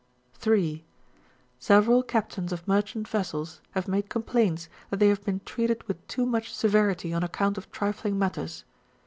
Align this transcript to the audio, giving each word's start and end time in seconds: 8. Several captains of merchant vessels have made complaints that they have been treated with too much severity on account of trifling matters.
8. 0.43 0.83
Several 1.59 2.01
captains 2.01 2.51
of 2.51 2.67
merchant 2.67 3.07
vessels 3.07 3.61
have 3.77 3.87
made 3.87 4.09
complaints 4.09 4.67
that 4.89 4.97
they 4.97 5.09
have 5.09 5.23
been 5.23 5.41
treated 5.45 5.83
with 5.87 6.07
too 6.07 6.25
much 6.25 6.51
severity 6.51 7.13
on 7.13 7.21
account 7.21 7.55
of 7.55 7.71
trifling 7.71 8.17
matters. 8.17 8.63